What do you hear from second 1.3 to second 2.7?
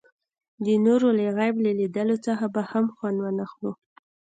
عیب له لیدلو څخه به